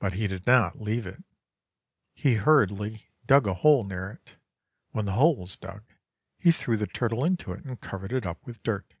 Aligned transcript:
But 0.00 0.14
he 0.14 0.26
did 0.26 0.48
not 0.48 0.80
leave 0.80 1.06
it. 1.06 1.22
He 2.12 2.34
hurriedly 2.34 3.10
dug 3.24 3.46
a 3.46 3.54
hole 3.54 3.84
near 3.84 4.10
it; 4.10 4.34
when 4.90 5.04
the 5.04 5.12
hole 5.12 5.36
was 5.36 5.56
dug, 5.56 5.84
he 6.36 6.50
threw 6.50 6.76
the 6.76 6.88
turtle 6.88 7.24
into 7.24 7.52
it 7.52 7.64
and 7.64 7.80
covered 7.80 8.12
it 8.12 8.26
up 8.26 8.44
with 8.44 8.64
dirt. 8.64 8.94